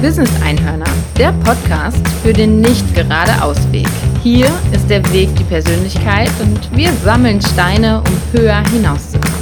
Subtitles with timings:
[0.00, 0.86] Business Einhörner,
[1.18, 3.88] der Podcast für den nicht gerade Ausweg.
[4.22, 9.36] Hier ist der Weg die Persönlichkeit und wir sammeln Steine, um höher hinauszukommen.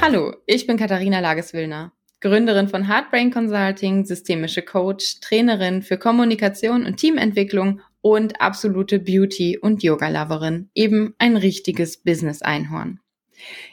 [0.00, 1.90] Hallo, ich bin Katharina Lageswillner.
[2.20, 9.82] Gründerin von Heartbrain Consulting, systemische Coach, Trainerin für Kommunikation und Teamentwicklung und absolute Beauty- und
[9.82, 10.68] Yoga-Loverin.
[10.74, 13.00] Eben ein richtiges Business-Einhorn.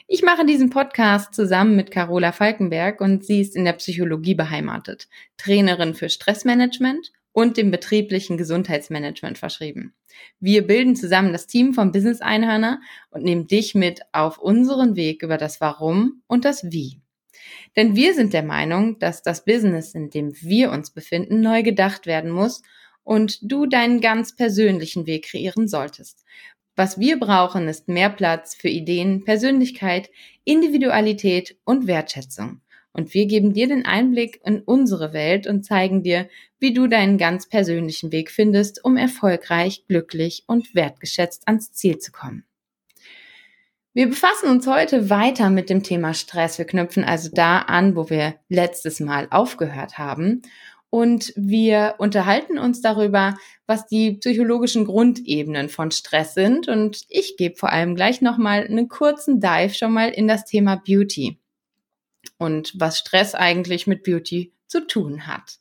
[0.08, 5.08] Ich mache diesen Podcast zusammen mit Carola Falkenberg und sie ist in der Psychologie beheimatet,
[5.36, 9.94] Trainerin für Stressmanagement und dem betrieblichen Gesundheitsmanagement verschrieben.
[10.40, 15.22] Wir bilden zusammen das Team vom Business Einhörner und nehmen dich mit auf unseren Weg
[15.22, 17.00] über das Warum und das Wie.
[17.76, 22.06] Denn wir sind der Meinung, dass das Business, in dem wir uns befinden, neu gedacht
[22.06, 22.62] werden muss
[23.04, 26.24] und du deinen ganz persönlichen Weg kreieren solltest.
[26.76, 30.10] Was wir brauchen, ist mehr Platz für Ideen, Persönlichkeit,
[30.44, 32.60] Individualität und Wertschätzung.
[32.92, 37.18] Und wir geben dir den Einblick in unsere Welt und zeigen dir, wie du deinen
[37.18, 42.44] ganz persönlichen Weg findest, um erfolgreich, glücklich und wertgeschätzt ans Ziel zu kommen.
[43.92, 46.58] Wir befassen uns heute weiter mit dem Thema Stress.
[46.58, 50.42] Wir knüpfen also da an, wo wir letztes Mal aufgehört haben.
[50.90, 56.66] Und wir unterhalten uns darüber, was die psychologischen Grundebenen von Stress sind.
[56.66, 60.76] Und ich gebe vor allem gleich nochmal einen kurzen Dive schon mal in das Thema
[60.76, 61.38] Beauty
[62.38, 65.60] und was Stress eigentlich mit Beauty zu tun hat.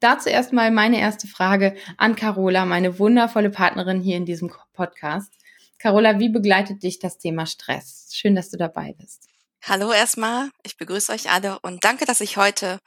[0.00, 5.32] Dazu erstmal meine erste Frage an Carola, meine wundervolle Partnerin hier in diesem Podcast.
[5.78, 8.08] Carola, wie begleitet dich das Thema Stress?
[8.12, 9.28] Schön, dass du dabei bist.
[9.62, 12.78] Hallo erstmal, ich begrüße euch alle und danke, dass ich heute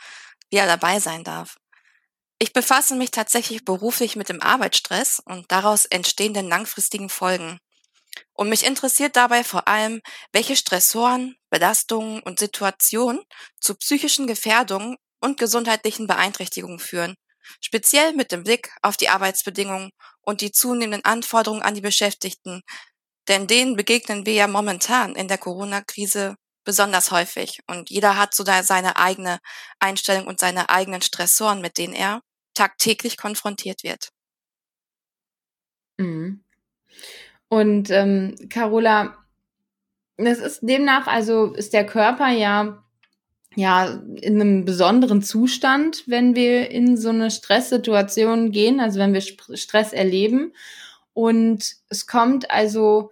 [0.52, 1.58] wieder dabei sein darf.
[2.40, 7.60] Ich befasse mich tatsächlich beruflich mit dem Arbeitsstress und daraus entstehenden langfristigen Folgen.
[8.34, 10.02] Und mich interessiert dabei vor allem,
[10.34, 13.22] welche Stressoren, Belastungen und Situationen
[13.60, 17.16] zu psychischen Gefährdungen und gesundheitlichen Beeinträchtigungen führen,
[17.62, 22.64] speziell mit dem Blick auf die Arbeitsbedingungen und die zunehmenden Anforderungen an die Beschäftigten,
[23.28, 28.44] denn denen begegnen wir ja momentan in der Corona-Krise besonders häufig und jeder hat so
[28.44, 29.40] seine eigene
[29.80, 32.22] Einstellung und seine eigenen Stressoren, mit denen er
[32.54, 34.10] tagtäglich konfrontiert wird.
[35.98, 36.44] Mhm.
[37.48, 39.18] Und ähm, Carola,
[40.18, 42.84] das ist demnach, also ist der Körper ja
[43.56, 49.22] ja in einem besonderen Zustand, wenn wir in so eine Stresssituation gehen, also wenn wir
[49.22, 50.54] Stress erleben.
[51.14, 53.12] Und es kommt also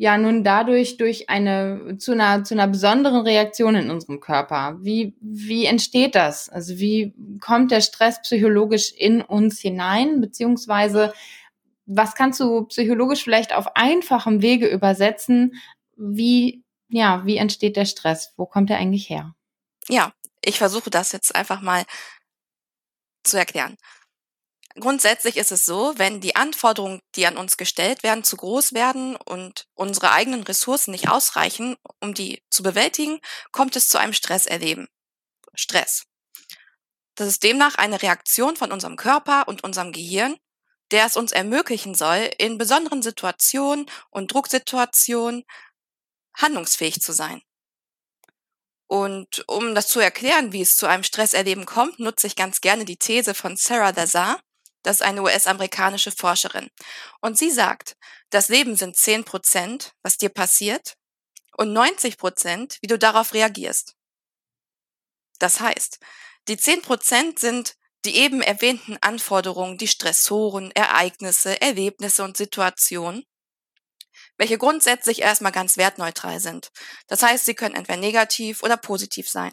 [0.00, 4.78] ja nun dadurch durch eine zu einer zu einer besonderen Reaktion in unserem Körper.
[4.80, 6.48] Wie wie entsteht das?
[6.48, 7.12] Also wie
[7.42, 11.12] kommt der Stress psychologisch in uns hinein beziehungsweise
[11.84, 15.60] was kannst du psychologisch vielleicht auf einfachem Wege übersetzen?
[15.98, 18.32] Wie ja, wie entsteht der Stress?
[18.38, 19.34] Wo kommt er eigentlich her?
[19.90, 21.84] Ja, ich versuche das jetzt einfach mal
[23.22, 23.76] zu erklären.
[24.80, 29.16] Grundsätzlich ist es so, wenn die Anforderungen, die an uns gestellt werden, zu groß werden
[29.16, 33.20] und unsere eigenen Ressourcen nicht ausreichen, um die zu bewältigen,
[33.52, 34.88] kommt es zu einem Stresserleben.
[35.54, 36.04] Stress.
[37.14, 40.36] Das ist demnach eine Reaktion von unserem Körper und unserem Gehirn,
[40.90, 45.44] der es uns ermöglichen soll, in besonderen Situationen und Drucksituationen
[46.34, 47.42] handlungsfähig zu sein.
[48.86, 52.84] Und um das zu erklären, wie es zu einem Stresserleben kommt, nutze ich ganz gerne
[52.84, 54.40] die These von Sarah Lazar.
[54.82, 56.70] Das ist eine US-amerikanische Forscherin.
[57.20, 57.96] Und sie sagt,
[58.30, 60.94] das Leben sind 10 Prozent, was dir passiert,
[61.56, 63.94] und 90 Prozent, wie du darauf reagierst.
[65.38, 65.98] Das heißt,
[66.48, 67.74] die 10 Prozent sind
[68.06, 73.26] die eben erwähnten Anforderungen, die Stressoren, Ereignisse, Erlebnisse und Situationen
[74.40, 76.70] welche grundsätzlich erstmal ganz wertneutral sind.
[77.08, 79.52] Das heißt, sie können entweder negativ oder positiv sein.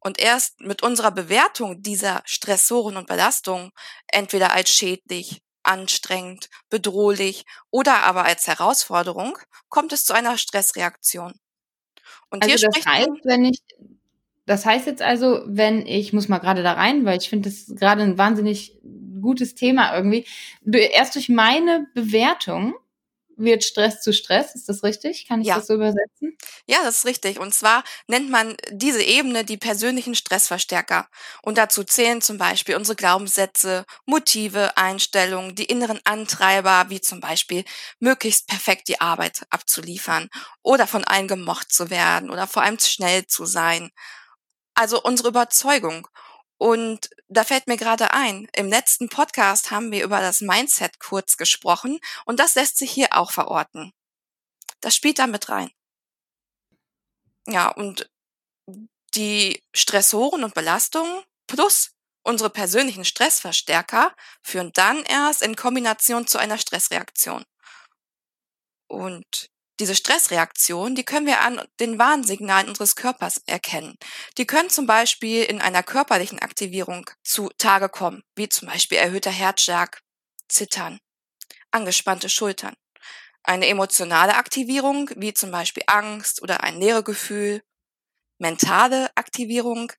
[0.00, 3.70] Und erst mit unserer Bewertung dieser Stressoren und Belastungen,
[4.08, 9.38] entweder als schädlich, anstrengend, bedrohlich oder aber als Herausforderung,
[9.68, 11.34] kommt es zu einer Stressreaktion.
[12.30, 13.60] Und also hier das heißt, wenn ich,
[14.46, 17.66] das heißt jetzt also, wenn ich muss mal gerade da rein, weil ich finde das
[17.78, 18.78] gerade ein wahnsinnig
[19.20, 20.26] gutes Thema irgendwie.
[20.64, 22.74] Erst durch meine Bewertung
[23.40, 24.54] wird Stress zu Stress.
[24.54, 25.26] Ist das richtig?
[25.28, 25.56] Kann ich ja.
[25.56, 26.36] das so übersetzen?
[26.66, 27.38] Ja, das ist richtig.
[27.40, 31.08] Und zwar nennt man diese Ebene die persönlichen Stressverstärker.
[31.42, 37.64] Und dazu zählen zum Beispiel unsere Glaubenssätze, Motive, Einstellungen, die inneren Antreiber, wie zum Beispiel
[37.98, 40.28] möglichst perfekt die Arbeit abzuliefern
[40.62, 43.90] oder von allen gemocht zu werden oder vor allem schnell zu sein.
[44.74, 46.08] Also unsere Überzeugung.
[46.60, 51.38] Und da fällt mir gerade ein, im letzten Podcast haben wir über das Mindset kurz
[51.38, 53.94] gesprochen und das lässt sich hier auch verorten.
[54.82, 55.70] Das spielt da mit rein.
[57.46, 58.10] Ja, und
[59.14, 61.92] die Stressoren und Belastungen plus
[62.24, 67.42] unsere persönlichen Stressverstärker führen dann erst in Kombination zu einer Stressreaktion.
[68.86, 69.39] Und
[69.80, 73.96] diese Stressreaktion, die können wir an den Warnsignalen unseres Körpers erkennen.
[74.36, 79.30] Die können zum Beispiel in einer körperlichen Aktivierung zu Tage kommen, wie zum Beispiel erhöhter
[79.30, 80.02] Herzschlag,
[80.48, 81.00] Zittern,
[81.70, 82.74] angespannte Schultern.
[83.42, 87.62] Eine emotionale Aktivierung, wie zum Beispiel Angst oder ein Leeregefühl.
[88.38, 89.92] Mentale Aktivierung,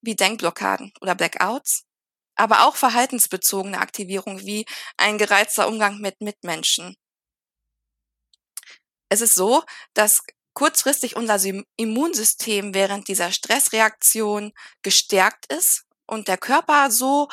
[0.00, 1.84] wie Denkblockaden oder Blackouts.
[2.34, 4.66] Aber auch verhaltensbezogene Aktivierung, wie
[4.96, 6.96] ein gereizter Umgang mit Mitmenschen
[9.14, 9.62] es ist so,
[9.94, 10.22] dass
[10.54, 11.40] kurzfristig unser
[11.76, 14.52] Immunsystem während dieser Stressreaktion
[14.82, 17.28] gestärkt ist und der Körper so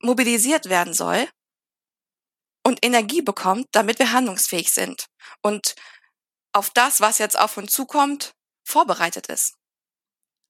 [0.00, 1.28] mobilisiert werden soll
[2.64, 5.06] und Energie bekommt, damit wir handlungsfähig sind
[5.42, 5.74] und
[6.52, 8.32] auf das, was jetzt auf uns zukommt,
[8.64, 9.54] vorbereitet ist.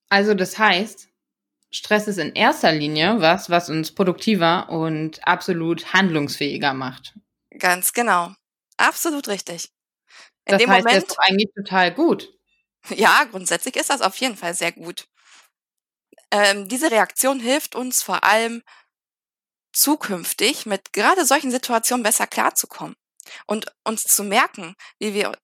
[0.09, 1.07] Also das heißt,
[1.71, 7.13] Stress ist in erster Linie was, was uns produktiver und absolut handlungsfähiger macht.
[7.57, 8.33] Ganz genau.
[8.77, 9.69] Absolut richtig.
[10.51, 12.33] In das dem heißt, Moment, das ist eigentlich total gut.
[12.89, 15.07] Ja, grundsätzlich ist das auf jeden Fall sehr gut.
[16.31, 18.63] Ähm, diese Reaktion hilft uns vor allem
[19.73, 22.95] zukünftig mit gerade solchen Situationen besser klarzukommen
[23.47, 25.37] und uns zu merken, wie wir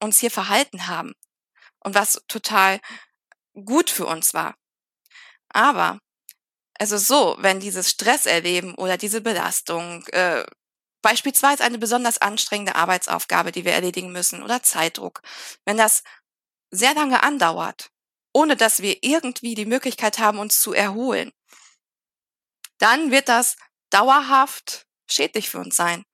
[0.00, 1.14] uns hier verhalten haben
[1.80, 2.80] und was total
[3.54, 4.54] gut für uns war.
[5.48, 5.98] Aber
[6.78, 10.44] also so, wenn dieses Stresserleben oder diese Belastung äh,
[11.04, 15.20] Beispielsweise eine besonders anstrengende Arbeitsaufgabe, die wir erledigen müssen oder Zeitdruck.
[15.66, 16.02] Wenn das
[16.70, 17.90] sehr lange andauert,
[18.32, 21.30] ohne dass wir irgendwie die Möglichkeit haben, uns zu erholen,
[22.78, 23.56] dann wird das
[23.90, 26.06] dauerhaft schädlich für uns sein.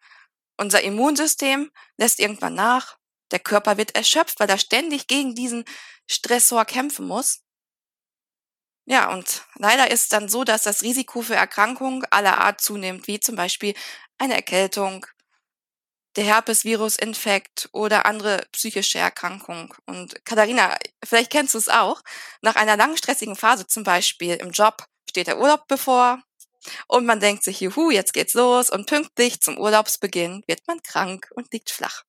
[0.56, 2.98] Unser Immunsystem lässt irgendwann nach,
[3.30, 5.64] der Körper wird erschöpft, weil er ständig gegen diesen
[6.08, 7.44] Stressor kämpfen muss.
[8.86, 13.20] Ja, und leider ist dann so, dass das Risiko für Erkrankungen aller Art zunimmt, wie
[13.20, 13.74] zum Beispiel
[14.18, 15.06] eine Erkältung,
[16.16, 19.74] der Herpesvirusinfekt oder andere psychische Erkrankung.
[19.86, 22.02] Und Katharina, vielleicht kennst du es auch.
[22.42, 26.22] Nach einer langen stressigen Phase, zum Beispiel im Job, steht der Urlaub bevor.
[26.88, 28.70] Und man denkt sich, juhu, jetzt geht's los.
[28.70, 32.04] Und pünktlich zum Urlaubsbeginn wird man krank und liegt flach.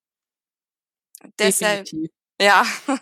[1.39, 2.11] Deshalb, Definitiv.
[2.41, 2.63] Ja.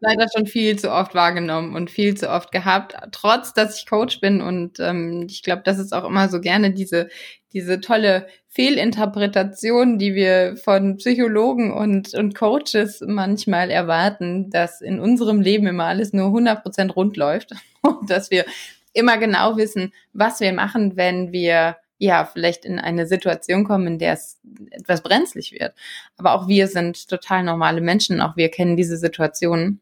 [0.00, 4.20] Leider schon viel zu oft wahrgenommen und viel zu oft gehabt, trotz dass ich Coach
[4.20, 4.42] bin.
[4.42, 7.08] Und ähm, ich glaube, das ist auch immer so gerne diese,
[7.52, 15.40] diese tolle Fehlinterpretation, die wir von Psychologen und, und Coaches manchmal erwarten, dass in unserem
[15.40, 18.44] Leben immer alles nur 100 Prozent rund läuft und dass wir
[18.92, 23.98] immer genau wissen, was wir machen, wenn wir ja, vielleicht in eine Situation kommen, in
[23.98, 25.74] der es etwas brenzlig wird.
[26.16, 29.80] Aber auch wir sind total normale Menschen, auch wir kennen diese Situationen.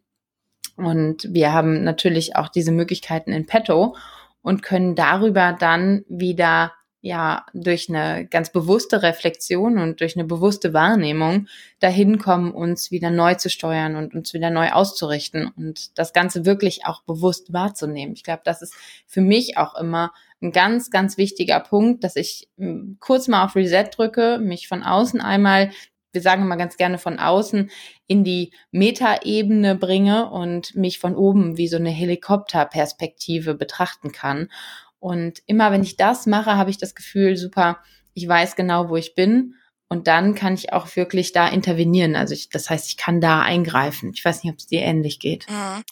[0.77, 3.97] Und wir haben natürlich auch diese Möglichkeiten in petto
[4.43, 6.73] und können darüber dann wieder
[7.03, 11.49] ja durch eine ganz bewusste Reflexion und durch eine bewusste Wahrnehmung
[11.81, 16.47] dahin kommen, uns wieder neu zu steuern und uns wieder neu auszurichten und das Ganze
[16.47, 18.15] wirklich auch bewusst wahrzunehmen.
[18.15, 18.75] Ich glaube, das ist
[19.07, 23.57] für mich auch immer ein ganz, ganz wichtiger Punkt, dass ich hm, kurz mal auf
[23.57, 25.71] Reset drücke, mich von außen einmal,
[26.13, 27.71] wir sagen immer ganz gerne von außen,
[28.07, 34.51] in die Metaebene bringe und mich von oben wie so eine Helikopterperspektive betrachten kann.
[34.99, 37.79] Und immer wenn ich das mache, habe ich das Gefühl, super,
[38.15, 39.55] ich weiß genau, wo ich bin.
[39.89, 42.17] Und dann kann ich auch wirklich da intervenieren.
[42.17, 44.13] Also ich, das heißt, ich kann da eingreifen.
[44.15, 45.47] Ich weiß nicht, ob es dir ähnlich geht.
[45.51, 45.83] Mhm.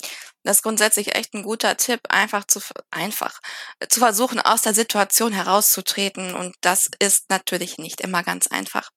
[0.43, 3.41] Das ist grundsätzlich echt ein guter Tipp, einfach zu, einfach
[3.89, 6.35] zu versuchen, aus der Situation herauszutreten.
[6.35, 8.91] Und das ist natürlich nicht immer ganz einfach.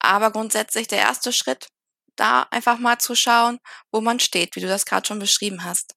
[0.00, 1.68] Aber grundsätzlich der erste Schritt,
[2.16, 3.58] da einfach mal zu schauen,
[3.92, 5.94] wo man steht, wie du das gerade schon beschrieben hast.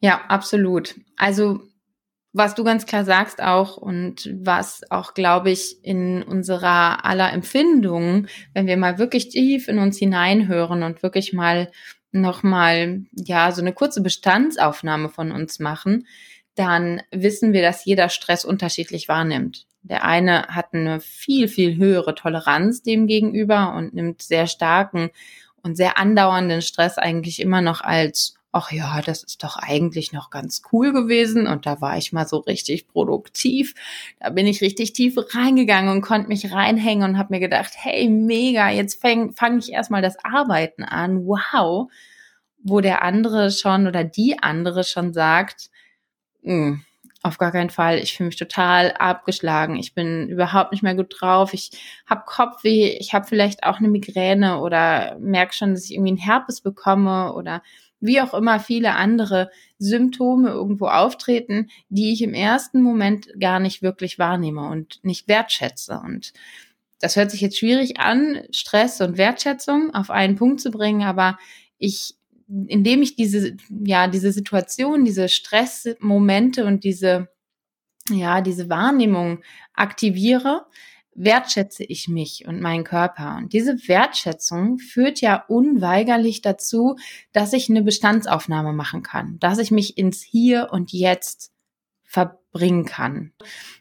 [0.00, 0.94] Ja, absolut.
[1.16, 1.67] Also
[2.38, 8.28] was du ganz klar sagst auch und was auch, glaube ich, in unserer aller Empfindung,
[8.54, 11.70] wenn wir mal wirklich tief in uns hineinhören und wirklich mal
[12.12, 16.06] nochmal, ja, so eine kurze Bestandsaufnahme von uns machen,
[16.54, 19.66] dann wissen wir, dass jeder Stress unterschiedlich wahrnimmt.
[19.82, 25.10] Der eine hat eine viel, viel höhere Toleranz dem gegenüber und nimmt sehr starken
[25.62, 30.30] und sehr andauernden Stress eigentlich immer noch als ach ja, das ist doch eigentlich noch
[30.30, 33.74] ganz cool gewesen und da war ich mal so richtig produktiv.
[34.20, 38.08] Da bin ich richtig tief reingegangen und konnte mich reinhängen und habe mir gedacht, hey,
[38.08, 41.26] mega, jetzt fange fang ich erstmal das Arbeiten an.
[41.26, 41.90] Wow.
[42.62, 45.70] wo der andere schon oder die andere schon sagt,
[46.42, 46.82] hm,
[47.22, 47.98] auf gar keinen Fall.
[47.98, 49.76] Ich fühle mich total abgeschlagen.
[49.76, 51.54] Ich bin überhaupt nicht mehr gut drauf.
[51.54, 51.70] Ich
[52.06, 52.96] habe Kopfweh.
[53.00, 57.34] Ich habe vielleicht auch eine Migräne oder merke schon, dass ich irgendwie einen Herpes bekomme
[57.34, 57.62] oder
[58.00, 63.82] wie auch immer viele andere Symptome irgendwo auftreten, die ich im ersten Moment gar nicht
[63.82, 66.00] wirklich wahrnehme und nicht wertschätze.
[66.04, 66.32] Und
[67.00, 71.38] das hört sich jetzt schwierig an, Stress und Wertschätzung auf einen Punkt zu bringen, aber
[71.78, 72.14] ich
[72.48, 77.28] indem ich diese, ja, diese Situation, diese Stressmomente und diese,
[78.10, 79.42] ja, diese Wahrnehmung
[79.74, 80.64] aktiviere,
[81.18, 83.36] wertschätze ich mich und meinen Körper.
[83.36, 86.96] Und diese Wertschätzung führt ja unweigerlich dazu,
[87.32, 91.52] dass ich eine Bestandsaufnahme machen kann, dass ich mich ins Hier und Jetzt
[92.04, 93.32] verbringen kann.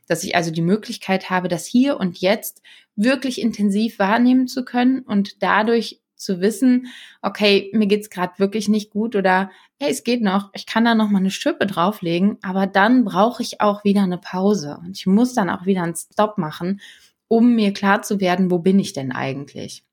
[0.08, 2.62] Dass ich also die Möglichkeit habe, das Hier und Jetzt
[2.96, 6.88] wirklich intensiv wahrnehmen zu können und dadurch zu wissen,
[7.22, 10.96] okay, mir geht's gerade wirklich nicht gut oder hey, es geht noch, ich kann da
[10.96, 15.06] noch mal eine Schippe drauflegen, aber dann brauche ich auch wieder eine Pause und ich
[15.06, 16.82] muss dann auch wieder einen Stop machen,
[17.28, 19.84] um mir klar zu werden, wo bin ich denn eigentlich?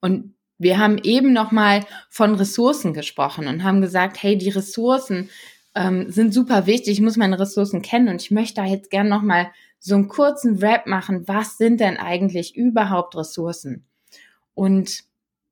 [0.00, 5.30] Und wir haben eben noch mal von Ressourcen gesprochen und haben gesagt, hey, die Ressourcen
[5.74, 6.94] ähm, sind super wichtig.
[6.94, 9.50] Ich muss meine Ressourcen kennen und ich möchte da jetzt gern noch mal
[9.80, 11.26] so einen kurzen Rap machen.
[11.26, 13.84] Was sind denn eigentlich überhaupt Ressourcen?
[14.54, 15.04] Und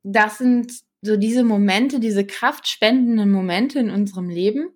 [0.04, 0.72] das sind
[1.02, 4.70] so diese Momente, diese kraftspendenden Momente in unserem Leben,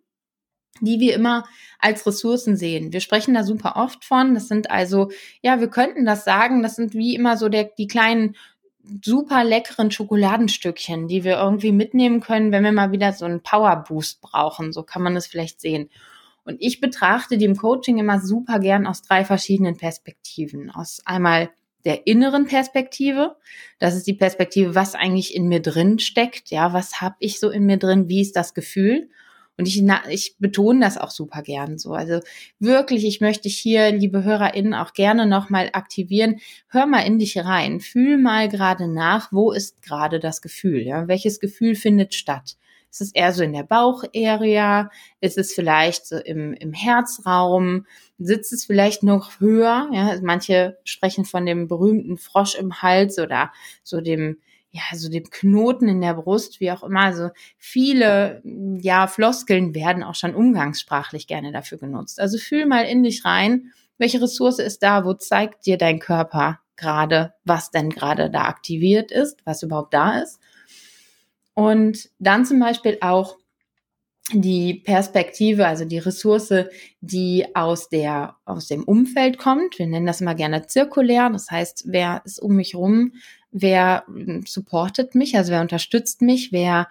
[0.81, 1.45] die wir immer
[1.79, 2.93] als Ressourcen sehen.
[2.93, 4.35] Wir sprechen da super oft von.
[4.35, 5.11] Das sind also,
[5.43, 8.37] ja, wir könnten das sagen, das sind wie immer so der, die kleinen
[9.05, 13.85] super leckeren Schokoladenstückchen, die wir irgendwie mitnehmen können, wenn wir mal wieder so einen Power
[13.89, 14.73] Boost brauchen.
[14.73, 15.91] So kann man das vielleicht sehen.
[16.45, 20.71] Und ich betrachte die im Coaching immer super gern aus drei verschiedenen Perspektiven.
[20.71, 21.51] Aus einmal
[21.85, 23.37] der inneren Perspektive.
[23.79, 26.51] Das ist die Perspektive, was eigentlich in mir drin steckt.
[26.51, 28.09] Ja, was habe ich so in mir drin?
[28.09, 29.09] Wie ist das Gefühl?
[29.59, 31.93] Und ich, ich betone das auch super gern so.
[31.93, 32.21] Also
[32.59, 36.41] wirklich, ich möchte hier, liebe HörerInnen, auch gerne nochmal aktivieren.
[36.69, 37.81] Hör mal in dich rein.
[37.81, 40.83] Fühl mal gerade nach, wo ist gerade das Gefühl?
[40.83, 41.09] Ja?
[41.09, 42.57] Welches Gefühl findet statt?
[42.91, 44.91] Ist es eher so in der Baucharea?
[45.21, 47.87] Ist es vielleicht so im, im Herzraum?
[48.19, 49.91] Sitzt es vielleicht noch höher?
[49.93, 54.39] Ja, also manche sprechen von dem berühmten Frosch im Hals oder so dem,
[54.77, 57.01] ja, so dem Knoten in der Brust, wie auch immer.
[57.01, 62.21] Also viele, ja, Floskeln werden auch schon umgangssprachlich gerne dafür genutzt.
[62.21, 63.73] Also fühl mal in dich rein.
[63.99, 65.05] Welche Ressource ist da?
[65.05, 70.19] Wo zeigt dir dein Körper gerade, was denn gerade da aktiviert ist, was überhaupt da
[70.21, 70.39] ist?
[71.55, 73.37] Und dann zum Beispiel auch
[74.33, 76.53] die Perspektive, also die Ressource,
[77.01, 79.79] die aus der, aus dem Umfeld kommt.
[79.79, 81.31] Wir nennen das immer gerne zirkulär.
[81.31, 83.13] Das heißt, wer ist um mich rum?
[83.59, 84.05] Wer
[84.47, 85.35] supportet mich?
[85.37, 86.53] Also wer unterstützt mich?
[86.53, 86.89] Wer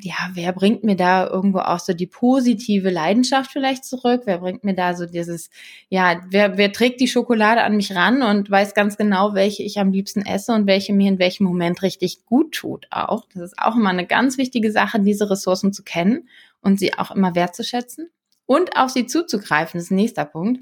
[0.00, 4.22] ja, wer bringt mir da irgendwo auch so die positive Leidenschaft vielleicht zurück?
[4.24, 5.50] Wer bringt mir da so dieses,
[5.88, 9.78] ja, wer, wer trägt die Schokolade an mich ran und weiß ganz genau, welche ich
[9.78, 13.26] am liebsten esse und welche mir in welchem Moment richtig gut tut auch.
[13.32, 16.28] Das ist auch immer eine ganz wichtige Sache, diese Ressourcen zu kennen
[16.60, 18.10] und sie auch immer wertzuschätzen
[18.46, 19.78] und auf sie zuzugreifen.
[19.78, 20.60] Das ist ein nächster Punkt.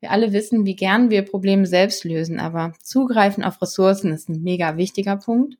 [0.00, 4.42] Wir alle wissen, wie gern wir Probleme selbst lösen, aber zugreifen auf Ressourcen ist ein
[4.42, 5.56] mega wichtiger Punkt.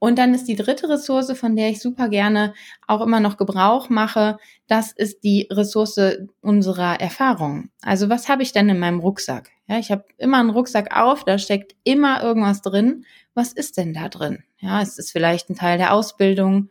[0.00, 2.54] Und dann ist die dritte Ressource, von der ich super gerne
[2.86, 6.00] auch immer noch Gebrauch mache, das ist die Ressource
[6.40, 7.70] unserer Erfahrung.
[7.82, 9.50] Also was habe ich denn in meinem Rucksack?
[9.66, 13.04] Ja, ich habe immer einen Rucksack auf, da steckt immer irgendwas drin.
[13.34, 14.44] Was ist denn da drin?
[14.60, 16.70] Ja, ist es vielleicht ein Teil der Ausbildung?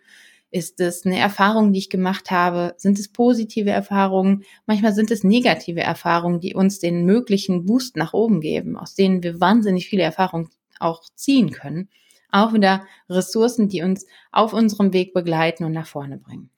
[0.49, 2.73] Ist es eine Erfahrung, die ich gemacht habe?
[2.77, 4.43] Sind es positive Erfahrungen?
[4.65, 9.23] Manchmal sind es negative Erfahrungen, die uns den möglichen Boost nach oben geben, aus denen
[9.23, 10.49] wir wahnsinnig viele Erfahrungen
[10.79, 11.89] auch ziehen können
[12.31, 16.49] auch wieder Ressourcen, die uns auf unserem Weg begleiten und nach vorne bringen.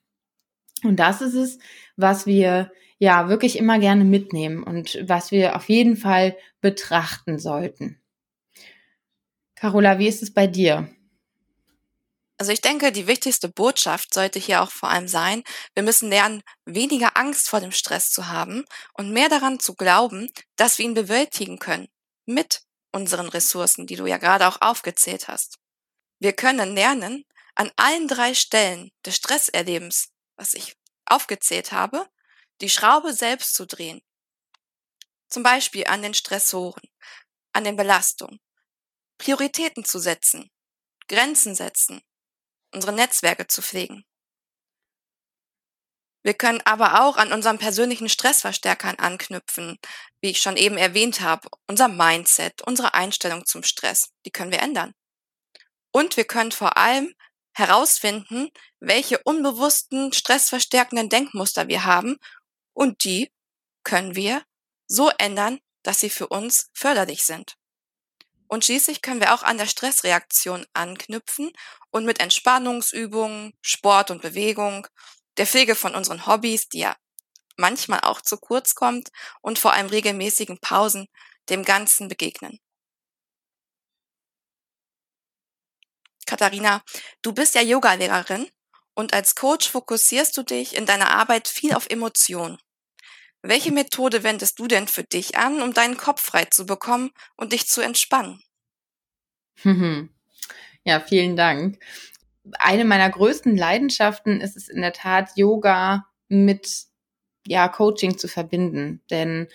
[0.84, 1.60] Und das ist es,
[1.98, 8.00] was wir ja wirklich immer gerne mitnehmen und was wir auf jeden Fall betrachten sollten.
[9.56, 10.90] Carola, wie ist es bei dir?
[12.40, 15.44] Also ich denke, die wichtigste Botschaft sollte hier auch vor allem sein,
[15.76, 20.32] wir müssen lernen, weniger Angst vor dem Stress zu haben und mehr daran zu glauben,
[20.56, 21.90] dass wir ihn bewältigen können.
[22.26, 22.62] Mit
[22.94, 25.58] unseren Ressourcen, die du ja gerade auch aufgezählt hast.
[26.20, 32.08] Wir können lernen, an allen drei Stellen des Stresserlebens, was ich aufgezählt habe,
[32.62, 34.02] die Schraube selbst zu drehen.
[35.28, 36.88] Zum Beispiel an den Stressoren,
[37.52, 38.40] an den Belastungen,
[39.18, 40.50] Prioritäten zu setzen,
[41.10, 42.02] Grenzen setzen,
[42.74, 44.06] unsere Netzwerke zu pflegen.
[46.24, 49.80] Wir können aber auch an unseren persönlichen Stressverstärkern anknüpfen,
[50.22, 54.60] wie ich schon eben erwähnt habe, unser Mindset, unsere Einstellung zum Stress, die können wir
[54.60, 54.94] ändern.
[55.92, 57.14] Und wir können vor allem
[57.54, 58.50] herausfinden,
[58.80, 62.18] welche unbewussten, stressverstärkenden Denkmuster wir haben
[62.74, 63.32] und die
[63.84, 64.44] können wir
[64.88, 67.59] so ändern, dass sie für uns förderlich sind.
[68.50, 71.52] Und schließlich können wir auch an der Stressreaktion anknüpfen
[71.92, 74.88] und mit Entspannungsübungen, Sport und Bewegung,
[75.38, 76.96] der Pflege von unseren Hobbys, die ja
[77.58, 79.10] manchmal auch zu kurz kommt,
[79.42, 81.08] und vor allem regelmäßigen Pausen
[81.50, 82.60] dem Ganzen begegnen.
[86.26, 86.82] Katharina,
[87.22, 88.50] du bist ja Yogalehrerin
[88.96, 92.58] und als Coach fokussierst du dich in deiner Arbeit viel auf Emotionen.
[93.42, 97.54] Welche Methode wendest du denn für dich an, um deinen Kopf frei zu bekommen und
[97.54, 98.42] dich zu entspannen?
[100.84, 101.80] Ja, vielen Dank.
[102.58, 106.86] Eine meiner größten Leidenschaften ist es in der Tat, Yoga mit
[107.48, 109.02] ja, Coaching zu verbinden.
[109.10, 109.48] Denn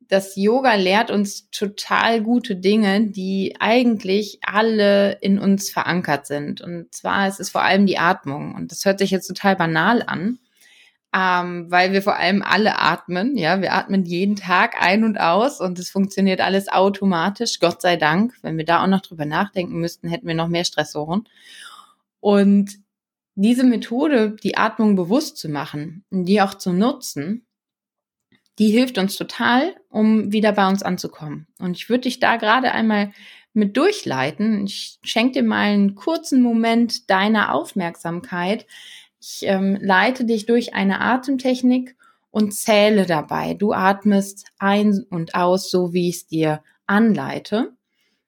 [0.00, 6.60] das Yoga lehrt uns total gute Dinge, die eigentlich alle in uns verankert sind.
[6.60, 8.54] Und zwar ist es vor allem die Atmung.
[8.54, 10.38] Und das hört sich jetzt total banal an
[11.14, 13.36] ähm, weil wir vor allem alle atmen.
[13.36, 17.96] Ja, wir atmen jeden Tag ein und aus und es funktioniert alles automatisch, Gott sei
[17.96, 18.34] Dank.
[18.42, 21.26] Wenn wir da auch noch drüber nachdenken müssten, hätten wir noch mehr Stressoren.
[22.20, 22.78] Und
[23.34, 27.46] diese Methode, die Atmung bewusst zu machen und die auch zu nutzen,
[28.58, 31.46] die hilft uns total, um wieder bei uns anzukommen.
[31.58, 33.12] Und ich würde dich da gerade einmal
[33.52, 34.66] mit durchleiten.
[34.66, 38.66] Ich schenke dir mal einen kurzen Moment deiner Aufmerksamkeit,
[39.20, 41.96] ich ähm, leite dich durch eine Atemtechnik
[42.30, 43.54] und zähle dabei.
[43.54, 47.72] Du atmest ein und aus, so wie ich es dir anleite.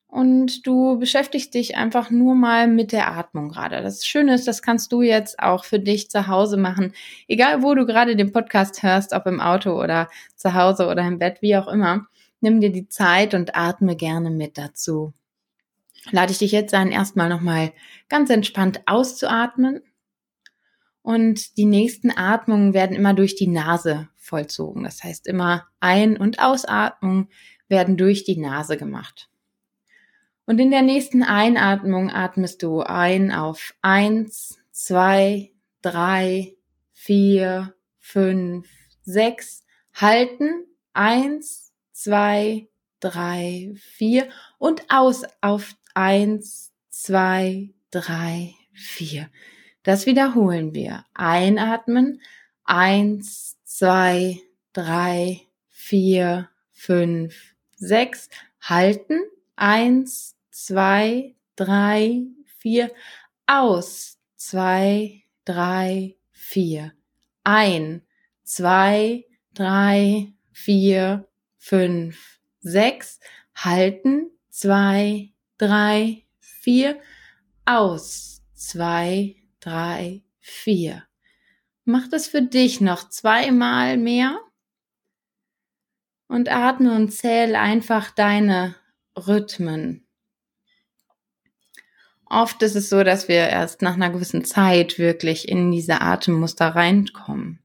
[0.06, 3.80] Und du beschäftigst dich einfach nur mal mit der Atmung gerade.
[3.80, 6.92] Das Schöne ist, das kannst du jetzt auch für dich zu Hause machen.
[7.28, 11.18] Egal, wo du gerade den Podcast hörst, ob im Auto oder zu Hause oder im
[11.18, 12.06] Bett, wie auch immer.
[12.42, 15.14] Nimm dir die Zeit und atme gerne mit dazu.
[16.10, 17.72] Lade ich dich jetzt ein, erstmal nochmal
[18.10, 19.80] ganz entspannt auszuatmen
[21.02, 24.84] und die nächsten Atmungen werden immer durch die Nase vollzogen.
[24.84, 27.28] Das heißt, immer Ein- und Ausatmung
[27.68, 29.28] werden durch die Nase gemacht.
[30.46, 36.56] Und in der nächsten Einatmung atmest du ein auf eins, zwei, drei,
[36.92, 38.68] vier, fünf,
[39.02, 39.64] sechs.
[39.94, 40.66] Halten.
[40.94, 42.68] Eins, zwei,
[43.00, 44.28] drei, vier.
[44.58, 49.28] Und aus auf eins, zwei, drei, vier.
[49.82, 51.04] Das wiederholen wir.
[51.14, 52.20] Einatmen.
[52.64, 54.40] Eins, zwei,
[54.72, 58.28] drei, vier, fünf, sechs.
[58.60, 59.20] Halten.
[59.56, 62.22] Eins, zwei, drei,
[62.58, 62.92] vier.
[63.46, 64.18] Aus.
[64.36, 66.92] Zwei, drei, vier.
[67.44, 68.02] Ein,
[68.44, 73.18] zwei, drei, vier, fünf, sechs.
[73.56, 74.30] Halten.
[74.48, 77.00] Zwei, drei, vier.
[77.64, 78.42] Aus.
[78.54, 81.04] Zwei, drei, vier.
[81.84, 84.38] Mach das für dich noch zweimal mehr
[86.28, 88.74] und atme und zähle einfach deine
[89.16, 90.06] Rhythmen.
[92.26, 96.68] Oft ist es so, dass wir erst nach einer gewissen Zeit wirklich in diese Atemmuster
[96.68, 97.58] reinkommen.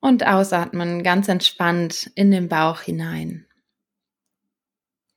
[0.00, 3.46] Und ausatmen ganz entspannt in den Bauch hinein.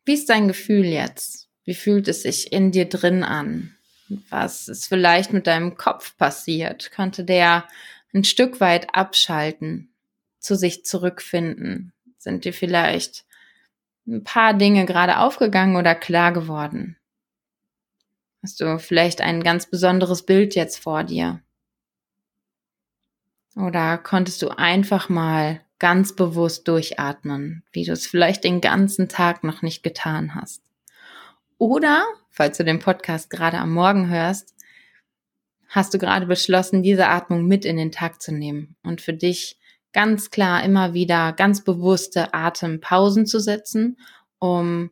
[0.04, 1.48] Wie ist dein Gefühl jetzt?
[1.64, 3.78] Wie fühlt es sich in dir drin an?
[4.30, 6.92] Was ist vielleicht mit deinem Kopf passiert?
[6.92, 7.66] Könnte der
[8.14, 9.94] ein Stück weit abschalten,
[10.40, 11.94] zu sich zurückfinden?
[12.18, 13.26] Sind dir vielleicht
[14.08, 16.98] ein paar Dinge gerade aufgegangen oder klar geworden?
[18.44, 21.42] Hast du vielleicht ein ganz besonderes Bild jetzt vor dir?
[23.56, 29.44] Oder konntest du einfach mal ganz bewusst durchatmen, wie du es vielleicht den ganzen Tag
[29.44, 30.62] noch nicht getan hast?
[31.62, 34.56] Oder, falls du den Podcast gerade am Morgen hörst,
[35.68, 39.60] hast du gerade beschlossen, diese Atmung mit in den Tag zu nehmen und für dich
[39.94, 44.00] ganz klar immer wieder ganz bewusste Atempausen zu setzen,
[44.40, 44.90] um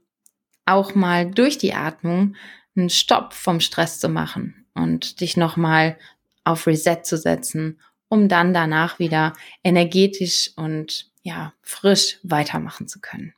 [0.67, 2.35] auch mal durch die Atmung
[2.75, 5.97] einen Stopp vom Stress zu machen und dich nochmal
[6.43, 7.79] auf Reset zu setzen,
[8.09, 13.33] um dann danach wieder energetisch und ja, frisch weitermachen zu können.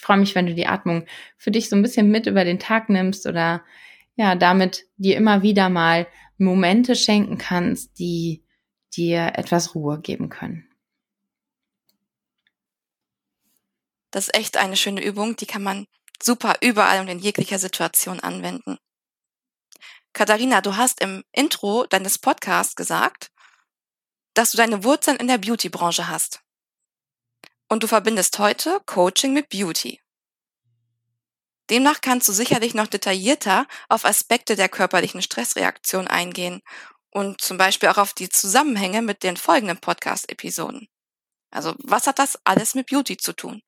[0.00, 1.04] Ich freue mich, wenn du die Atmung
[1.36, 3.62] für dich so ein bisschen mit über den Tag nimmst oder
[4.16, 6.06] ja, damit dir immer wieder mal
[6.38, 8.42] Momente schenken kannst, die
[8.96, 10.66] dir etwas Ruhe geben können.
[14.10, 15.86] Das ist echt eine schöne Übung, die kann man
[16.22, 18.78] super überall und in jeglicher Situation anwenden.
[20.14, 23.30] Katharina, du hast im Intro deines Podcasts gesagt,
[24.32, 26.40] dass du deine Wurzeln in der Beauty-Branche hast.
[27.72, 30.00] Und du verbindest heute Coaching mit Beauty.
[31.70, 36.62] Demnach kannst du sicherlich noch detaillierter auf Aspekte der körperlichen Stressreaktion eingehen
[37.12, 40.88] und zum Beispiel auch auf die Zusammenhänge mit den folgenden Podcast-Episoden.
[41.52, 43.62] Also was hat das alles mit Beauty zu tun?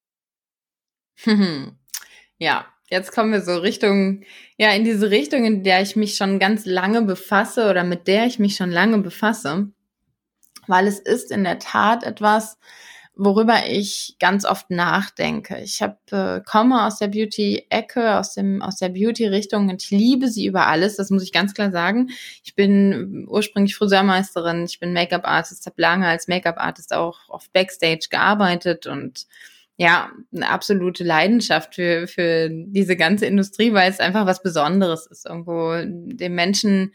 [2.39, 4.25] ja, jetzt kommen wir so Richtung,
[4.57, 8.27] ja, in diese Richtung, in der ich mich schon ganz lange befasse oder mit der
[8.27, 9.71] ich mich schon lange befasse,
[10.67, 12.59] weil es ist in der Tat etwas,
[13.15, 15.59] worüber ich ganz oft nachdenke.
[15.63, 20.29] Ich hab, äh, komme aus der Beauty-Ecke, aus, dem, aus der Beauty-Richtung und ich liebe
[20.29, 22.09] sie über alles, das muss ich ganz klar sagen.
[22.43, 28.87] Ich bin ursprünglich Friseurmeisterin, ich bin Make-up-Artist, habe lange als Make-up-Artist auch auf Backstage gearbeitet
[28.87, 29.27] und
[29.77, 35.27] ja, eine absolute Leidenschaft für, für diese ganze Industrie, weil es einfach was Besonderes ist,
[35.27, 36.93] irgendwo den Menschen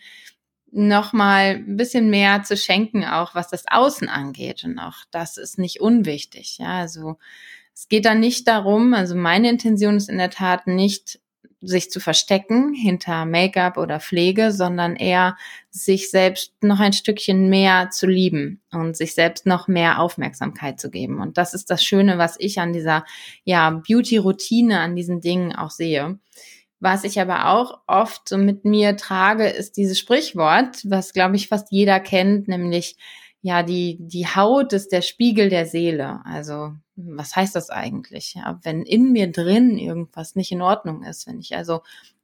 [0.72, 4.64] noch mal ein bisschen mehr zu schenken, auch was das Außen angeht.
[4.64, 6.58] Und auch das ist nicht unwichtig.
[6.60, 7.18] Ja, also
[7.74, 11.20] es geht da nicht darum, also meine Intention ist in der Tat nicht,
[11.60, 15.38] sich zu verstecken hinter Make-up oder Pflege, sondern eher
[15.72, 20.92] sich selbst noch ein Stückchen mehr zu lieben und sich selbst noch mehr Aufmerksamkeit zu
[20.92, 21.20] geben.
[21.20, 23.06] Und das ist das Schöne, was ich an dieser,
[23.44, 26.20] ja, Beauty-Routine, an diesen Dingen auch sehe
[26.80, 31.48] was ich aber auch oft so mit mir trage, ist dieses Sprichwort, was glaube ich
[31.48, 32.98] fast jeder kennt, nämlich
[33.42, 36.22] ja, die, die Haut ist der Spiegel der Seele.
[36.26, 38.34] Also, was heißt das eigentlich?
[38.34, 41.82] Ja, wenn in mir drin irgendwas nicht in Ordnung ist, wenn ich also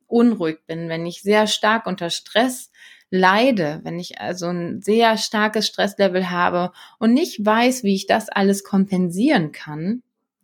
[0.07, 2.71] unruhig bin, wenn ich sehr stark unter Stress
[3.09, 8.29] leide, wenn ich also ein sehr starkes Stresslevel habe und nicht weiß, wie ich das
[8.29, 10.01] alles kompensieren kann,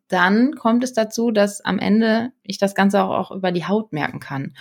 [0.09, 3.93] dann kommt es dazu, dass am Ende ich das Ganze auch, auch über die Haut
[3.93, 4.55] merken kann.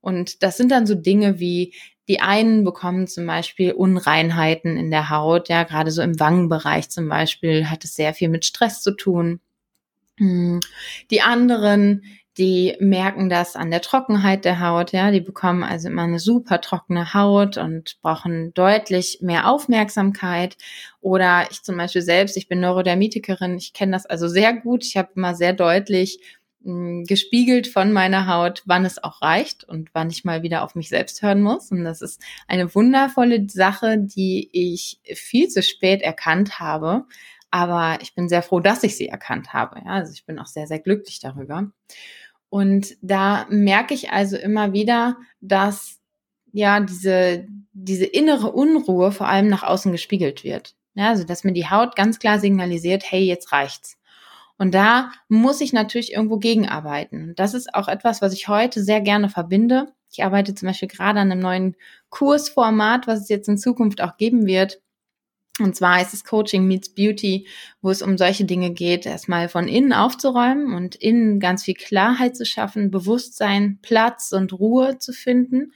[0.00, 1.74] Und das sind dann so Dinge wie,
[2.08, 7.08] die einen bekommen zum Beispiel Unreinheiten in der Haut, ja, gerade so im Wangenbereich zum
[7.08, 9.40] Beispiel hat es sehr viel mit Stress zu tun.
[10.16, 10.60] Hm.
[11.10, 12.04] Die anderen,
[12.38, 16.60] die merken das an der Trockenheit der Haut, ja, die bekommen also immer eine super
[16.60, 20.56] trockene Haut und brauchen deutlich mehr Aufmerksamkeit.
[21.00, 24.84] Oder ich zum Beispiel selbst, ich bin Neurodermitikerin, ich kenne das also sehr gut.
[24.84, 26.20] Ich habe immer sehr deutlich
[26.62, 30.62] mh, hm, gespiegelt von meiner Haut, wann es auch reicht und wann ich mal wieder
[30.62, 31.72] auf mich selbst hören muss.
[31.72, 37.04] Und das ist eine wundervolle Sache, die ich viel zu spät erkannt habe.
[37.50, 39.80] Aber ich bin sehr froh, dass ich sie erkannt habe.
[39.84, 41.70] Ja, also ich bin auch sehr, sehr glücklich darüber.
[42.50, 45.98] Und da merke ich also immer wieder, dass
[46.52, 50.74] ja diese, diese innere Unruhe vor allem nach außen gespiegelt wird.
[50.94, 53.98] Ja, also dass mir die Haut ganz klar signalisiert, hey, jetzt reicht's.
[54.56, 57.34] Und da muss ich natürlich irgendwo gegenarbeiten.
[57.36, 59.92] Das ist auch etwas, was ich heute sehr gerne verbinde.
[60.10, 61.76] Ich arbeite zum Beispiel gerade an einem neuen
[62.08, 64.80] Kursformat, was es jetzt in Zukunft auch geben wird,
[65.60, 67.46] und zwar heißt es Coaching Meets Beauty,
[67.82, 72.36] wo es um solche Dinge geht, erstmal von innen aufzuräumen und innen ganz viel Klarheit
[72.36, 75.72] zu schaffen, Bewusstsein, Platz und Ruhe zu finden,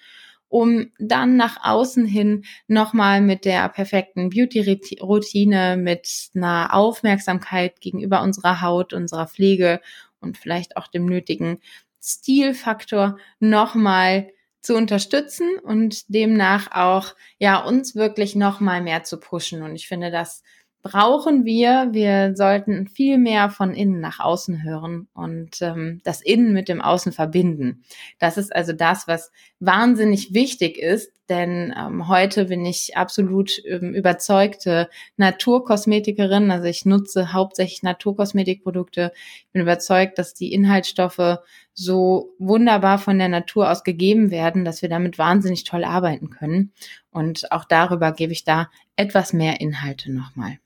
[0.48, 8.60] um dann nach außen hin nochmal mit der perfekten Beauty-Routine, mit einer Aufmerksamkeit gegenüber unserer
[8.60, 9.80] Haut, unserer Pflege
[10.20, 11.58] und vielleicht auch dem nötigen
[12.00, 14.28] Stilfaktor nochmal
[14.62, 19.88] zu unterstützen und demnach auch ja uns wirklich noch mal mehr zu pushen und ich
[19.88, 20.42] finde das
[20.82, 21.88] brauchen wir.
[21.92, 26.82] Wir sollten viel mehr von innen nach außen hören und ähm, das Innen mit dem
[26.82, 27.84] Außen verbinden.
[28.18, 33.94] Das ist also das, was wahnsinnig wichtig ist, denn ähm, heute bin ich absolut ähm,
[33.94, 36.50] überzeugte Naturkosmetikerin.
[36.50, 39.12] Also ich nutze hauptsächlich Naturkosmetikprodukte.
[39.14, 41.38] Ich bin überzeugt, dass die Inhaltsstoffe
[41.72, 46.72] so wunderbar von der Natur aus gegeben werden, dass wir damit wahnsinnig toll arbeiten können.
[47.10, 50.58] Und auch darüber gebe ich da etwas mehr Inhalte nochmal.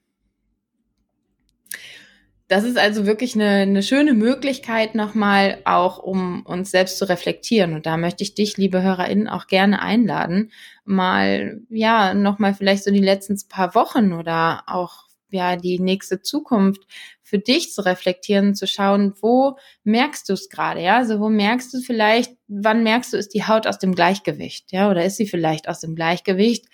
[2.49, 7.75] Das ist also wirklich eine, eine schöne Möglichkeit nochmal auch, um uns selbst zu reflektieren.
[7.75, 10.53] Und da möchte ich dich, liebe HörerInnen, auch gerne einladen,
[10.85, 16.83] mal, ja, nochmal vielleicht so die letzten paar Wochen oder auch ja die nächste Zukunft
[17.23, 20.99] für dich zu reflektieren, zu schauen, wo merkst du es gerade, ja?
[20.99, 24.89] Also wo merkst du vielleicht, wann merkst du, ist die Haut aus dem Gleichgewicht, ja?
[24.89, 26.67] Oder ist sie vielleicht aus dem Gleichgewicht?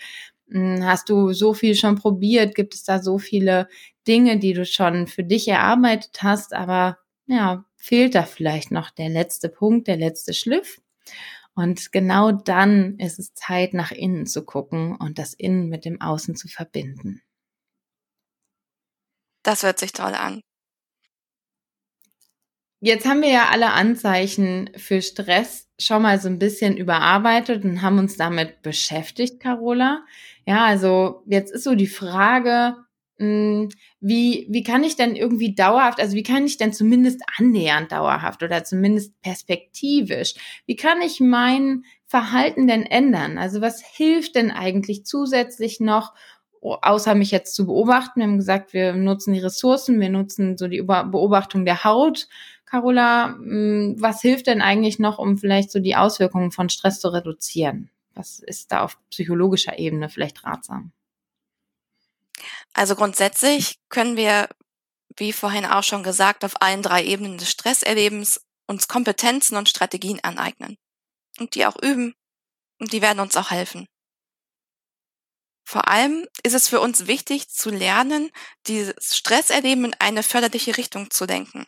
[0.53, 2.55] Hm, hast du so viel schon probiert?
[2.55, 3.69] Gibt es da so viele
[4.07, 9.09] Dinge, die du schon für dich erarbeitet hast, aber ja, fehlt da vielleicht noch der
[9.09, 10.81] letzte Punkt, der letzte Schliff?
[11.55, 16.01] Und genau dann ist es Zeit, nach innen zu gucken und das Innen mit dem
[16.01, 17.23] Außen zu verbinden.
[19.43, 20.41] Das hört sich toll an.
[22.81, 27.83] Jetzt haben wir ja alle Anzeichen für Stress schon mal so ein bisschen überarbeitet und
[27.83, 30.05] haben uns damit beschäftigt, Carola.
[30.47, 32.77] Ja, also jetzt ist so die Frage,
[33.19, 33.69] hm,
[34.01, 38.43] wie, wie kann ich denn irgendwie dauerhaft, also wie kann ich denn zumindest annähernd dauerhaft
[38.43, 40.35] oder zumindest perspektivisch,
[40.67, 43.39] wie kann ich mein Verhalten denn ändern?
[43.39, 46.15] Also was hilft denn eigentlich zusätzlich noch,
[46.61, 48.21] außer mich jetzt zu beobachten?
[48.21, 52.27] Wir haben gesagt, wir nutzen die Ressourcen, wir nutzen so die Beobachtung der Haut.
[52.73, 57.13] Carola, hm, was hilft denn eigentlich noch, um vielleicht so die Auswirkungen von Stress zu
[57.13, 57.91] reduzieren?
[58.15, 60.91] Was ist da auf psychologischer Ebene vielleicht ratsam?
[62.73, 64.49] Also grundsätzlich können wir,
[65.19, 70.21] wie vorhin auch schon gesagt, auf allen drei Ebenen des Stresserlebens uns Kompetenzen und Strategien
[70.23, 70.79] aneignen
[71.39, 72.15] und die auch üben
[72.81, 73.87] und die werden uns auch helfen.
[75.63, 78.31] Vor allem ist es für uns wichtig zu lernen,
[78.67, 81.67] dieses Stresserleben in eine förderliche Richtung zu lenken.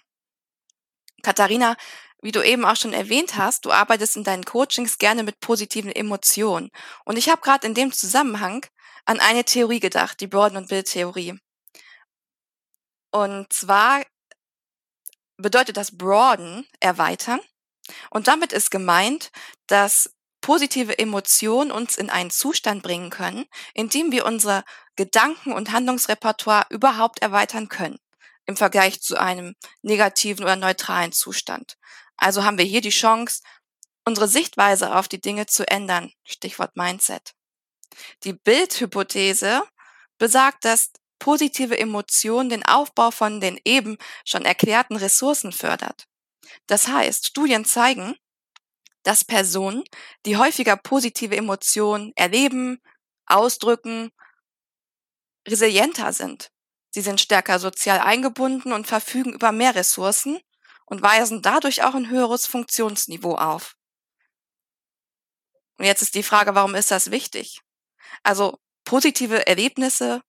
[1.25, 1.77] Katharina,
[2.23, 5.91] wie du eben auch schon erwähnt hast, du arbeitest in deinen Coachings gerne mit positiven
[5.91, 6.71] Emotionen.
[7.05, 8.65] Und ich habe gerade in dem Zusammenhang
[9.05, 11.39] an eine Theorie gedacht, die Broaden- und Bild-Theorie.
[13.11, 14.03] Und zwar
[15.37, 17.41] bedeutet das Broaden erweitern.
[18.11, 19.31] Und damit ist gemeint,
[19.67, 24.65] dass positive Emotionen uns in einen Zustand bringen können, in dem wir unser
[24.97, 27.99] Gedanken- und Handlungsrepertoire überhaupt erweitern können
[28.47, 31.77] im Vergleich zu einem negativen oder neutralen Zustand.
[32.17, 33.43] Also haben wir hier die Chance,
[34.05, 36.13] unsere Sichtweise auf die Dinge zu ändern.
[36.25, 37.33] Stichwort Mindset.
[38.25, 39.63] Die Bildhypothese
[40.19, 46.07] besagt, dass positive Emotionen den Aufbau von den eben schon erklärten Ressourcen fördert.
[46.67, 48.17] Das heißt, Studien zeigen,
[49.05, 49.85] dass Personen,
[50.27, 52.81] die häufiger positive Emotionen erleben,
[53.27, 54.11] ausdrücken,
[55.47, 56.51] resilienter sind.
[56.95, 60.39] Sie sind stärker sozial eingebunden und verfügen über mehr Ressourcen
[60.87, 63.75] und weisen dadurch auch ein höheres Funktionsniveau auf.
[65.77, 67.63] Und jetzt ist die Frage, warum ist das wichtig?
[68.23, 70.23] Also positive Erlebnisse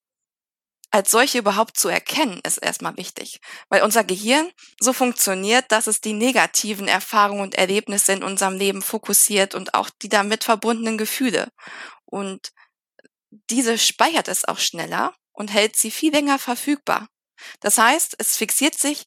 [0.89, 4.49] als solche überhaupt zu erkennen, ist erstmal wichtig, weil unser Gehirn
[4.79, 9.91] so funktioniert, dass es die negativen Erfahrungen und Erlebnisse in unserem Leben fokussiert und auch
[10.01, 11.49] die damit verbundenen Gefühle.
[12.05, 12.53] Und
[13.51, 17.07] diese speichert es auch schneller und hält sie viel länger verfügbar.
[17.59, 19.05] Das heißt, es fixiert sich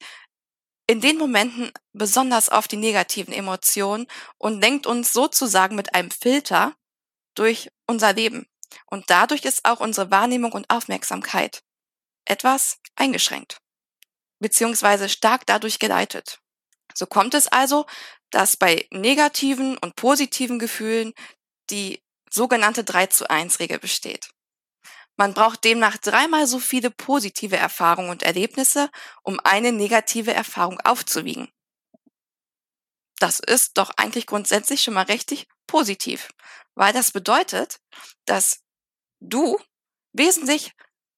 [0.87, 4.07] in den Momenten besonders auf die negativen Emotionen
[4.38, 6.75] und lenkt uns sozusagen mit einem Filter
[7.35, 8.47] durch unser Leben.
[8.87, 11.62] Und dadurch ist auch unsere Wahrnehmung und Aufmerksamkeit
[12.25, 13.59] etwas eingeschränkt,
[14.38, 16.41] beziehungsweise stark dadurch geleitet.
[16.95, 17.87] So kommt es also,
[18.31, 21.14] dass bei negativen und positiven Gefühlen
[21.71, 24.31] die sogenannte 3 zu 1 Regel besteht.
[25.18, 28.88] Man braucht demnach dreimal so viele positive Erfahrungen und Erlebnisse,
[29.22, 31.48] um eine negative Erfahrung aufzuwiegen.
[33.18, 36.28] Das ist doch eigentlich grundsätzlich schon mal richtig positiv,
[36.74, 37.81] weil das bedeutet,
[38.26, 38.61] dass
[39.20, 39.59] du
[40.12, 40.72] wesentlich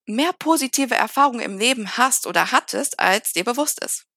[0.07, 4.10] mehr positive Erfahrungen im Leben hast oder hattest, als dir bewusst ist.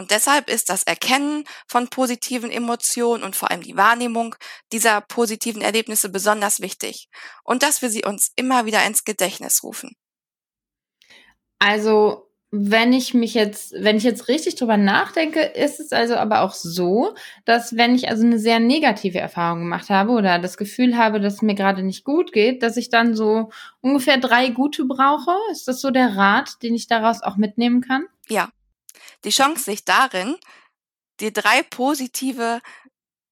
[0.00, 4.34] Und deshalb ist das Erkennen von positiven Emotionen und vor allem die Wahrnehmung
[4.72, 7.10] dieser positiven Erlebnisse besonders wichtig
[7.44, 9.94] und dass wir sie uns immer wieder ins Gedächtnis rufen.
[11.58, 16.40] Also wenn ich mich jetzt, wenn ich jetzt richtig drüber nachdenke, ist es also aber
[16.40, 20.96] auch so, dass wenn ich also eine sehr negative Erfahrung gemacht habe oder das Gefühl
[20.96, 23.50] habe, dass es mir gerade nicht gut geht, dass ich dann so
[23.82, 25.32] ungefähr drei gute brauche.
[25.52, 28.06] Ist das so der Rat, den ich daraus auch mitnehmen kann?
[28.30, 28.48] Ja.
[29.24, 30.36] Die Chance liegt darin,
[31.20, 32.60] dir drei positive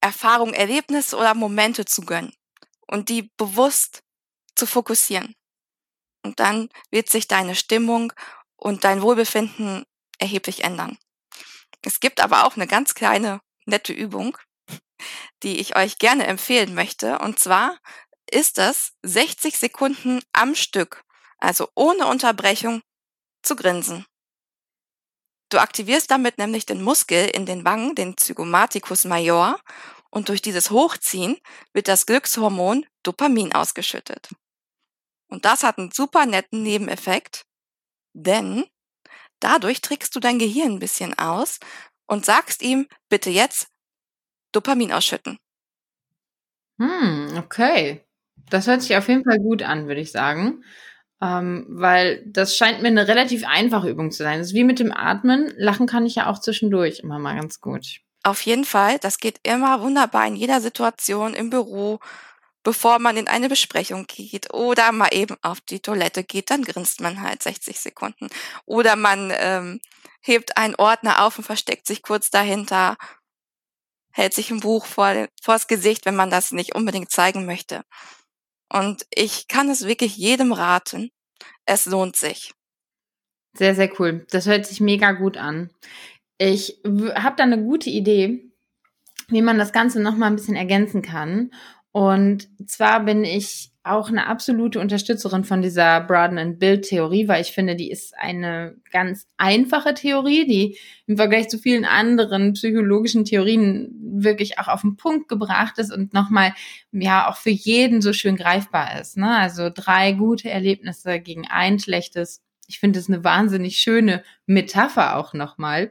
[0.00, 2.34] Erfahrungen, Erlebnisse oder Momente zu gönnen
[2.86, 4.02] und die bewusst
[4.54, 5.34] zu fokussieren.
[6.22, 8.12] Und dann wird sich deine Stimmung
[8.56, 9.84] und dein Wohlbefinden
[10.18, 10.98] erheblich ändern.
[11.82, 14.36] Es gibt aber auch eine ganz kleine, nette Übung,
[15.42, 17.18] die ich euch gerne empfehlen möchte.
[17.20, 17.78] Und zwar
[18.30, 21.04] ist es 60 Sekunden am Stück,
[21.38, 22.82] also ohne Unterbrechung,
[23.42, 24.04] zu grinsen.
[25.50, 29.58] Du aktivierst damit nämlich den Muskel in den Wangen, den Zygomaticus major,
[30.10, 31.36] und durch dieses Hochziehen
[31.74, 34.30] wird das Glückshormon Dopamin ausgeschüttet.
[35.28, 37.44] Und das hat einen super netten Nebeneffekt,
[38.14, 38.64] denn
[39.40, 41.60] dadurch trickst du dein Gehirn ein bisschen aus
[42.06, 43.68] und sagst ihm, bitte jetzt
[44.52, 45.38] Dopamin ausschütten.
[46.78, 48.04] Hm, okay.
[48.50, 50.64] Das hört sich auf jeden Fall gut an, würde ich sagen.
[51.20, 54.38] Ähm, weil das scheint mir eine relativ einfache Übung zu sein.
[54.38, 55.52] Das ist wie mit dem Atmen.
[55.56, 58.00] Lachen kann ich ja auch zwischendurch immer mal ganz gut.
[58.22, 58.98] Auf jeden Fall.
[58.98, 61.98] Das geht immer wunderbar in jeder Situation im Büro,
[62.62, 67.00] bevor man in eine Besprechung geht oder mal eben auf die Toilette geht, dann grinst
[67.00, 68.28] man halt 60 Sekunden.
[68.66, 69.80] Oder man ähm,
[70.20, 72.96] hebt einen Ordner auf und versteckt sich kurz dahinter,
[74.10, 77.84] hält sich ein Buch vor, vors Gesicht, wenn man das nicht unbedingt zeigen möchte.
[78.72, 81.10] Und ich kann es wirklich jedem raten.
[81.64, 82.52] Es lohnt sich.
[83.54, 84.26] Sehr, sehr cool.
[84.30, 85.70] Das hört sich mega gut an.
[86.38, 88.52] Ich habe da eine gute Idee,
[89.28, 91.52] wie man das Ganze noch mal ein bisschen ergänzen kann.
[91.90, 97.42] Und zwar bin ich auch eine absolute Unterstützerin von dieser Broaden and Build Theorie, weil
[97.42, 103.24] ich finde, die ist eine ganz einfache Theorie, die im Vergleich zu vielen anderen psychologischen
[103.24, 106.54] Theorien wirklich auch auf den Punkt gebracht ist und nochmal,
[106.92, 109.16] ja, auch für jeden so schön greifbar ist.
[109.16, 109.36] Ne?
[109.36, 112.42] Also drei gute Erlebnisse gegen ein schlechtes.
[112.66, 115.90] Ich finde es eine wahnsinnig schöne Metapher auch nochmal.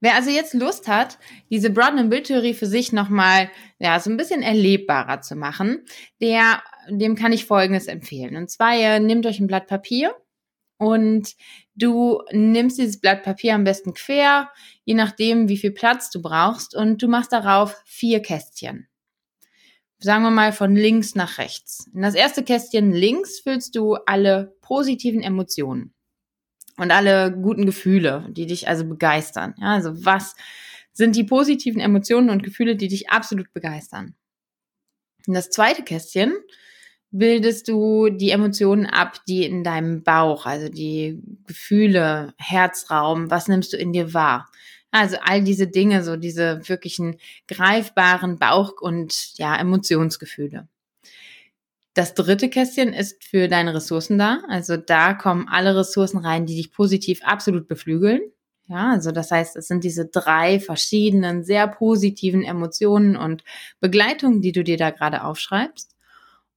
[0.00, 1.18] Wer also jetzt Lust hat,
[1.50, 5.84] diese Broaden-Bildtheorie für sich nochmal ja, so ein bisschen erlebbarer zu machen,
[6.20, 8.36] der, dem kann ich Folgendes empfehlen.
[8.36, 10.14] Und zwar, ihr nehmt euch ein Blatt Papier
[10.78, 11.34] und
[11.74, 14.50] du nimmst dieses Blatt Papier am besten quer,
[14.84, 18.88] je nachdem, wie viel Platz du brauchst, und du machst darauf vier Kästchen.
[19.98, 21.88] Sagen wir mal von links nach rechts.
[21.94, 25.94] In das erste Kästchen links füllst du alle positiven Emotionen
[26.76, 29.54] und alle guten Gefühle, die dich also begeistern.
[29.58, 30.34] Ja, also was
[30.92, 34.14] sind die positiven Emotionen und Gefühle, die dich absolut begeistern?
[35.26, 36.34] In das zweite Kästchen
[37.10, 43.72] bildest du die Emotionen ab, die in deinem Bauch, also die Gefühle, Herzraum, was nimmst
[43.72, 44.48] du in dir wahr?
[44.90, 47.16] Also all diese Dinge, so diese wirklichen
[47.48, 50.68] greifbaren Bauch- und ja, Emotionsgefühle.
[51.94, 54.42] Das dritte Kästchen ist für deine Ressourcen da.
[54.48, 58.20] Also da kommen alle Ressourcen rein, die dich positiv absolut beflügeln.
[58.68, 63.44] Ja, also das heißt, es sind diese drei verschiedenen, sehr positiven Emotionen und
[63.80, 65.95] Begleitungen, die du dir da gerade aufschreibst.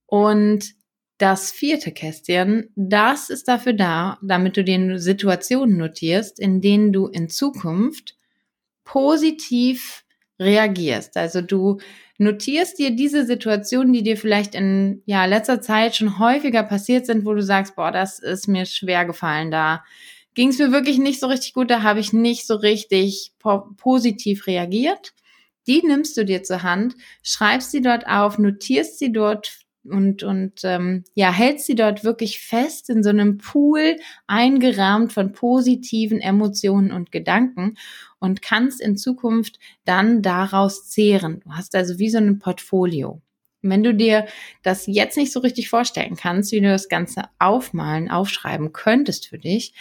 [0.09, 0.73] Und
[1.19, 7.07] das vierte Kästchen, das ist dafür da, damit du dir Situationen notierst, in denen du
[7.07, 8.17] in Zukunft
[8.85, 10.03] positiv
[10.39, 11.17] reagierst.
[11.17, 11.79] Also du
[12.17, 17.25] notierst dir diese Situationen, die dir vielleicht in ja, letzter Zeit schon häufiger passiert sind,
[17.25, 19.83] wo du sagst, boah, das ist mir schwer gefallen, da
[20.33, 23.67] ging es mir wirklich nicht so richtig gut, da habe ich nicht so richtig po
[23.77, 25.13] positiv reagiert.
[25.67, 30.61] Die nimmst du dir zur Hand, schreibst sie dort auf, notierst sie dort und, und
[30.63, 33.95] ähm, ja, hältst sie dort wirklich fest in so einem Pool
[34.27, 37.75] eingerahmt von positiven Emotionen und Gedanken
[38.19, 41.39] und kannst in Zukunft dann daraus zehren.
[41.41, 43.21] Du hast also wie so ein Portfolio.
[43.61, 44.25] wenn du dir
[44.63, 49.37] das jetzt nicht so richtig vorstellen kannst, wie du das Ganze aufmalen, aufschreiben könntest für
[49.37, 49.73] dich,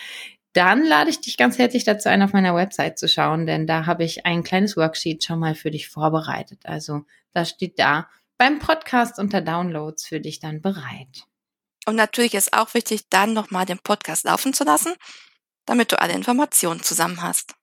[0.52, 3.87] dann lade ich dich ganz herzlich dazu ein, auf meiner Website zu schauen, denn da
[3.87, 6.61] habe ich ein kleines Worksheet schon mal für dich vorbereitet.
[6.64, 8.08] Also da steht da
[8.38, 11.24] beim Podcast unter Downloads für dich dann bereit.
[11.87, 14.94] Und natürlich ist auch wichtig, dann nochmal den Podcast laufen zu lassen,
[15.66, 17.55] damit du alle Informationen zusammen hast.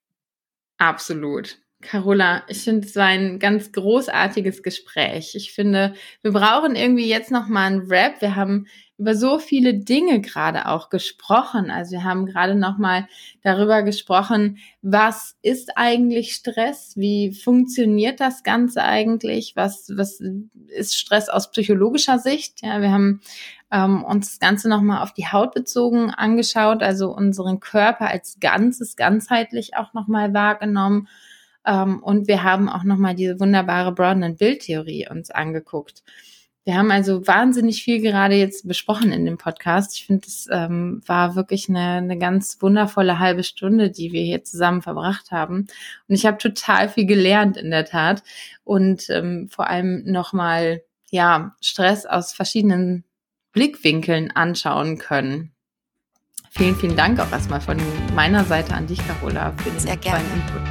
[0.77, 1.59] Absolut.
[1.81, 5.35] Carola, ich finde, es war ein ganz großartiges Gespräch.
[5.35, 8.21] Ich finde, wir brauchen irgendwie jetzt noch mal einen Rap.
[8.21, 11.69] Wir haben über so viele Dinge gerade auch gesprochen.
[11.69, 13.08] Also wir haben gerade noch mal
[13.43, 16.93] darüber gesprochen, was ist eigentlich Stress?
[16.95, 19.55] Wie funktioniert das Ganze eigentlich?
[19.55, 20.21] Was was
[20.67, 22.62] ist Stress aus psychologischer Sicht?
[22.62, 23.21] Ja, wir haben
[23.71, 28.38] ähm, uns das Ganze noch mal auf die Haut bezogen angeschaut, also unseren Körper als
[28.39, 31.08] Ganzes ganzheitlich auch noch mal wahrgenommen
[31.65, 36.03] ähm, und wir haben auch nochmal diese wunderbare Broaden-Bildtheorie uns angeguckt.
[36.65, 39.95] Wir haben also wahnsinnig viel gerade jetzt besprochen in dem Podcast.
[39.95, 44.43] Ich finde, es ähm, war wirklich eine, eine ganz wundervolle halbe Stunde, die wir hier
[44.43, 45.67] zusammen verbracht haben.
[46.08, 48.23] Und ich habe total viel gelernt in der Tat
[48.63, 53.04] und ähm, vor allem nochmal ja Stress aus verschiedenen
[53.51, 55.51] Blickwinkeln anschauen können.
[56.49, 57.78] Vielen, vielen Dank auch erstmal von
[58.15, 60.23] meiner Seite an dich, Carola, für den Sehr gerne.
[60.34, 60.62] Input.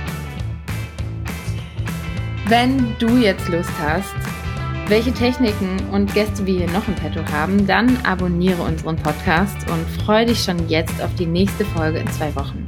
[2.48, 4.43] Wenn du jetzt Lust hast,
[4.88, 9.86] welche Techniken und Gäste wir hier noch im Petto haben, dann abonniere unseren Podcast und
[10.02, 12.64] freue dich schon jetzt auf die nächste Folge in zwei Wochen.